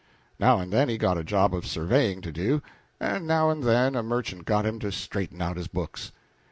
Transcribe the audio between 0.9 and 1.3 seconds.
got a